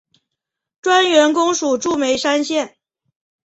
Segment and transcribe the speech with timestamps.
[0.81, 2.75] 专员公署驻眉山县。